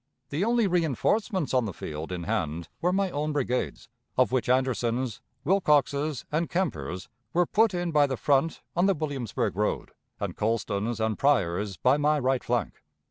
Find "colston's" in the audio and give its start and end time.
10.35-10.99